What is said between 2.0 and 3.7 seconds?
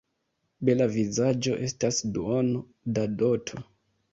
duono da doto.